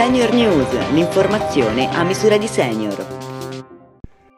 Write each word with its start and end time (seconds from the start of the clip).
Senior 0.00 0.32
News, 0.32 0.92
l'informazione 0.92 1.94
a 1.94 2.02
misura 2.04 2.38
di 2.38 2.46
senior. 2.46 2.96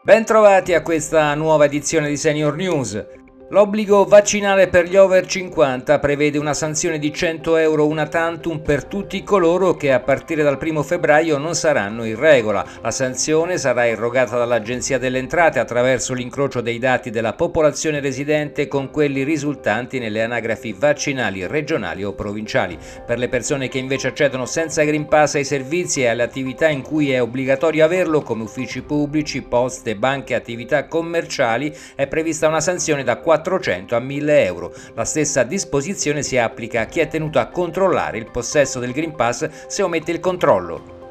Bentrovati 0.02 0.74
a 0.74 0.82
questa 0.82 1.32
nuova 1.36 1.66
edizione 1.66 2.08
di 2.08 2.16
Senior 2.16 2.56
News. 2.56 3.21
L'obbligo 3.52 4.06
vaccinale 4.06 4.68
per 4.68 4.86
gli 4.86 4.96
over 4.96 5.26
50 5.26 5.98
prevede 5.98 6.38
una 6.38 6.54
sanzione 6.54 6.98
di 6.98 7.12
100 7.12 7.58
euro 7.58 7.86
una 7.86 8.06
tantum 8.06 8.60
per 8.60 8.84
tutti 8.84 9.22
coloro 9.22 9.74
che 9.74 9.92
a 9.92 10.00
partire 10.00 10.42
dal 10.42 10.56
1 10.58 10.82
febbraio 10.82 11.36
non 11.36 11.54
saranno 11.54 12.04
in 12.04 12.18
regola. 12.18 12.64
La 12.80 12.90
sanzione 12.90 13.58
sarà 13.58 13.86
erogata 13.86 14.38
dall'Agenzia 14.38 14.96
delle 14.96 15.18
Entrate 15.18 15.58
attraverso 15.58 16.14
l'incrocio 16.14 16.62
dei 16.62 16.78
dati 16.78 17.10
della 17.10 17.34
popolazione 17.34 18.00
residente 18.00 18.68
con 18.68 18.90
quelli 18.90 19.22
risultanti 19.22 19.98
nelle 19.98 20.22
anagrafi 20.22 20.72
vaccinali 20.72 21.46
regionali 21.46 22.04
o 22.04 22.14
provinciali. 22.14 22.78
Per 23.04 23.18
le 23.18 23.28
persone 23.28 23.68
che 23.68 23.76
invece 23.76 24.08
accedono 24.08 24.46
senza 24.46 24.82
Green 24.82 25.08
Pass 25.08 25.34
ai 25.34 25.44
servizi 25.44 26.00
e 26.00 26.06
alle 26.06 26.22
attività 26.22 26.70
in 26.70 26.80
cui 26.80 27.10
è 27.10 27.20
obbligatorio 27.20 27.84
averlo, 27.84 28.22
come 28.22 28.44
uffici 28.44 28.80
pubblici, 28.80 29.42
poste, 29.42 29.94
banche 29.94 30.32
e 30.32 30.36
attività 30.36 30.86
commerciali, 30.86 31.70
è 31.94 32.06
prevista 32.06 32.48
una 32.48 32.62
sanzione 32.62 33.04
da 33.04 33.18
4 33.18 33.40
400 33.42 33.96
a 33.96 34.00
1000 34.00 34.44
euro. 34.44 34.72
La 34.94 35.04
stessa 35.04 35.42
disposizione 35.42 36.22
si 36.22 36.38
applica 36.38 36.82
a 36.82 36.86
chi 36.86 37.00
è 37.00 37.08
tenuto 37.08 37.38
a 37.38 37.46
controllare 37.46 38.18
il 38.18 38.30
possesso 38.30 38.78
del 38.78 38.92
Green 38.92 39.14
Pass 39.14 39.66
se 39.66 39.82
omette 39.82 40.12
il 40.12 40.20
controllo. 40.20 41.01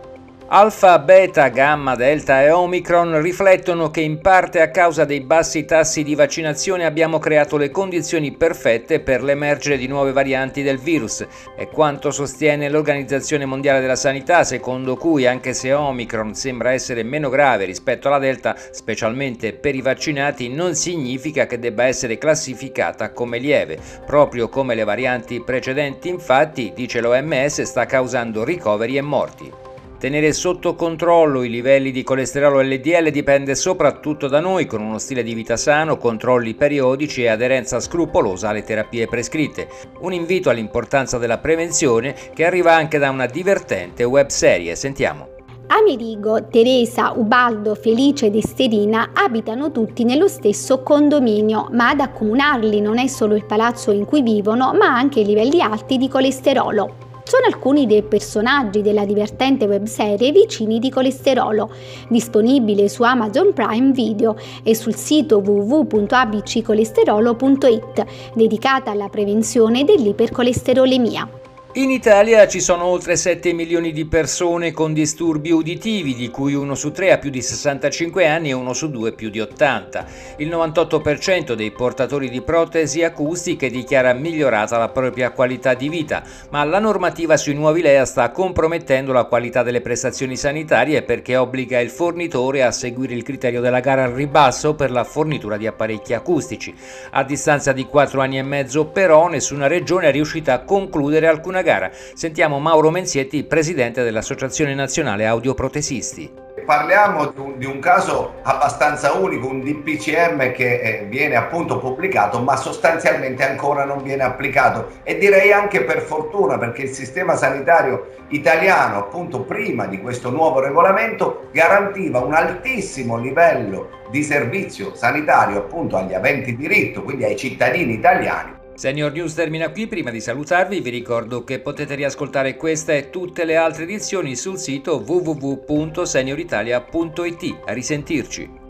Alfa, 0.53 0.99
beta, 0.99 1.47
gamma, 1.47 1.95
delta 1.95 2.43
e 2.43 2.51
omicron 2.51 3.21
riflettono 3.21 3.89
che 3.89 4.01
in 4.01 4.19
parte 4.19 4.59
a 4.59 4.69
causa 4.69 5.05
dei 5.05 5.21
bassi 5.21 5.63
tassi 5.63 6.03
di 6.03 6.13
vaccinazione 6.13 6.83
abbiamo 6.83 7.19
creato 7.19 7.55
le 7.55 7.71
condizioni 7.71 8.33
perfette 8.33 8.99
per 8.99 9.23
l'emergere 9.23 9.77
di 9.77 9.87
nuove 9.87 10.11
varianti 10.11 10.61
del 10.61 10.77
virus. 10.77 11.25
È 11.55 11.69
quanto 11.69 12.11
sostiene 12.11 12.67
l'Organizzazione 12.67 13.45
Mondiale 13.45 13.79
della 13.79 13.95
Sanità, 13.95 14.43
secondo 14.43 14.97
cui 14.97 15.25
anche 15.25 15.53
se 15.53 15.71
omicron 15.71 16.33
sembra 16.33 16.73
essere 16.73 17.03
meno 17.03 17.29
grave 17.29 17.63
rispetto 17.63 18.09
alla 18.09 18.19
delta, 18.19 18.53
specialmente 18.71 19.53
per 19.53 19.73
i 19.73 19.81
vaccinati, 19.81 20.49
non 20.49 20.75
significa 20.75 21.45
che 21.45 21.59
debba 21.59 21.85
essere 21.85 22.17
classificata 22.17 23.13
come 23.13 23.37
lieve. 23.37 23.79
Proprio 24.05 24.49
come 24.49 24.75
le 24.75 24.83
varianti 24.83 25.41
precedenti, 25.41 26.09
infatti, 26.09 26.73
dice 26.75 26.99
l'OMS, 26.99 27.61
sta 27.61 27.85
causando 27.85 28.43
ricoveri 28.43 28.97
e 28.97 29.01
morti. 29.01 29.69
Tenere 30.01 30.33
sotto 30.33 30.73
controllo 30.73 31.43
i 31.43 31.49
livelli 31.51 31.91
di 31.91 32.01
colesterolo 32.01 32.59
LDL 32.63 33.11
dipende 33.11 33.53
soprattutto 33.53 34.27
da 34.27 34.39
noi 34.39 34.65
con 34.65 34.81
uno 34.81 34.97
stile 34.97 35.21
di 35.21 35.35
vita 35.35 35.57
sano, 35.57 35.97
controlli 35.97 36.55
periodici 36.55 37.21
e 37.21 37.27
aderenza 37.27 37.79
scrupolosa 37.79 38.49
alle 38.49 38.63
terapie 38.63 39.05
prescritte. 39.05 39.67
Un 39.99 40.11
invito 40.11 40.49
all'importanza 40.49 41.19
della 41.19 41.37
prevenzione 41.37 42.15
che 42.33 42.45
arriva 42.45 42.73
anche 42.73 42.97
da 42.97 43.11
una 43.11 43.27
divertente 43.27 44.03
web 44.03 44.29
serie. 44.29 44.75
Sentiamo. 44.75 45.27
Amerigo, 45.67 46.47
Teresa, 46.47 47.11
Ubaldo, 47.15 47.75
Felice 47.75 48.25
ed 48.25 48.35
Esterina 48.35 49.11
abitano 49.13 49.69
tutti 49.69 50.03
nello 50.03 50.27
stesso 50.27 50.81
condominio, 50.81 51.67
ma 51.73 51.89
ad 51.89 51.99
accomunarli 51.99 52.81
non 52.81 52.97
è 52.97 53.05
solo 53.05 53.35
il 53.35 53.45
palazzo 53.45 53.91
in 53.91 54.05
cui 54.05 54.23
vivono, 54.23 54.73
ma 54.73 54.87
anche 54.87 55.19
i 55.19 55.25
livelli 55.25 55.61
alti 55.61 55.97
di 55.97 56.09
colesterolo 56.09 57.09
sono 57.31 57.45
alcuni 57.45 57.87
dei 57.87 58.03
personaggi 58.03 58.81
della 58.81 59.05
divertente 59.05 59.63
webserie 59.63 60.33
Vicini 60.33 60.79
di 60.79 60.89
colesterolo, 60.89 61.71
disponibile 62.09 62.89
su 62.89 63.03
Amazon 63.03 63.53
Prime 63.53 63.93
Video 63.93 64.35
e 64.63 64.75
sul 64.75 64.95
sito 64.95 65.37
www.abccolesterolo.it, 65.37 68.05
dedicata 68.33 68.91
alla 68.91 69.07
prevenzione 69.07 69.85
dell'ipercolesterolemia. 69.85 71.40
In 71.75 71.89
Italia 71.89 72.49
ci 72.49 72.59
sono 72.59 72.83
oltre 72.83 73.15
7 73.15 73.53
milioni 73.53 73.93
di 73.93 74.03
persone 74.03 74.73
con 74.73 74.91
disturbi 74.91 75.51
uditivi, 75.51 76.15
di 76.15 76.27
cui 76.29 76.53
uno 76.53 76.75
su 76.75 76.91
tre 76.91 77.13
ha 77.13 77.17
più 77.17 77.29
di 77.29 77.41
65 77.41 78.27
anni 78.27 78.49
e 78.49 78.53
uno 78.53 78.73
su 78.73 78.89
due 78.89 79.13
più 79.13 79.29
di 79.29 79.39
80. 79.39 80.05
Il 80.37 80.49
98% 80.49 81.53
dei 81.53 81.71
portatori 81.71 82.29
di 82.29 82.41
protesi 82.41 83.03
acustiche 83.03 83.69
dichiara 83.69 84.11
migliorata 84.11 84.77
la 84.77 84.89
propria 84.89 85.31
qualità 85.31 85.73
di 85.73 85.87
vita, 85.87 86.23
ma 86.49 86.61
la 86.65 86.79
normativa 86.79 87.37
sui 87.37 87.53
nuovi 87.53 87.81
LEA 87.81 88.03
sta 88.03 88.31
compromettendo 88.31 89.13
la 89.13 89.23
qualità 89.23 89.63
delle 89.63 89.79
prestazioni 89.79 90.35
sanitarie 90.35 91.03
perché 91.03 91.37
obbliga 91.37 91.79
il 91.79 91.89
fornitore 91.89 92.63
a 92.63 92.71
seguire 92.71 93.13
il 93.13 93.23
criterio 93.23 93.61
della 93.61 93.79
gara 93.79 94.03
al 94.03 94.11
ribasso 94.11 94.75
per 94.75 94.91
la 94.91 95.05
fornitura 95.05 95.55
di 95.55 95.67
apparecchi 95.67 96.13
acustici. 96.13 96.75
A 97.11 97.23
distanza 97.23 97.71
di 97.71 97.85
4 97.85 98.19
anni 98.19 98.39
e 98.39 98.43
mezzo 98.43 98.87
però 98.87 99.29
nessuna 99.29 99.67
regione 99.67 100.09
è 100.09 100.11
riuscita 100.11 100.51
a 100.51 100.63
concludere 100.63 101.27
alcuna 101.27 101.59
gara. 101.61 101.91
Sentiamo 102.13 102.59
Mauro 102.59 102.89
Menzietti, 102.89 103.43
presidente 103.43 104.03
dell'Associazione 104.03 104.73
Nazionale 104.73 105.25
Audioprotesisti. 105.25 106.49
Parliamo 106.65 107.27
di 107.27 107.39
un, 107.39 107.57
di 107.57 107.65
un, 107.65 107.79
caso 107.79 108.35
abbastanza 108.43 109.13
unico, 109.13 109.47
un 109.47 109.61
DPCM 109.61 110.51
che 110.51 110.79
eh, 110.79 111.05
viene 111.09 111.35
appunto 111.35 111.79
pubblicato 111.79 112.39
ma 112.39 112.55
sostanzialmente 112.55 113.43
ancora 113.43 113.83
non 113.83 114.03
viene 114.03 114.23
applicato 114.23 114.99
e 115.03 115.17
direi 115.17 115.51
anche 115.51 115.83
per 115.83 116.01
fortuna 116.01 116.57
perché 116.57 116.83
il 116.83 116.89
sistema 116.89 117.35
sanitario 117.35 118.13
italiano 118.29 118.99
appunto 118.99 119.41
prima 119.41 119.87
di 119.87 119.99
questo 119.99 120.29
nuovo 120.29 120.59
regolamento 120.59 121.49
garantiva 121.51 122.19
un 122.19 122.33
altissimo 122.33 123.17
livello 123.17 123.99
di 124.11 124.23
servizio 124.23 124.93
sanitario 124.93 125.57
appunto 125.57 125.97
agli 125.97 126.13
aventi 126.13 126.55
diritto, 126.55 127.01
quindi 127.01 127.23
ai 127.23 127.37
cittadini 127.37 127.93
italiani 127.93 128.59
Senior 128.73 129.11
News 129.11 129.33
termina 129.33 129.69
qui, 129.69 129.87
prima 129.87 130.11
di 130.11 130.21
salutarvi 130.21 130.79
vi 130.79 130.89
ricordo 130.89 131.43
che 131.43 131.59
potete 131.59 131.95
riascoltare 131.95 132.55
questa 132.55 132.93
e 132.93 133.09
tutte 133.09 133.43
le 133.45 133.55
altre 133.55 133.83
edizioni 133.83 134.35
sul 134.35 134.57
sito 134.57 135.03
www.senioritalia.it. 135.05 137.59
A 137.65 137.73
risentirci! 137.73 138.60